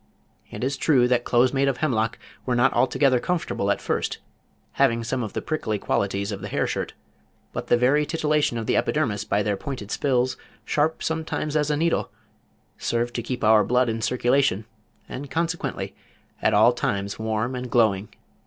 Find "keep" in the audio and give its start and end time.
13.21-13.43